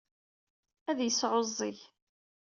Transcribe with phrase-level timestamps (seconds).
[0.89, 1.77] Ad yesɛuẓẓeg.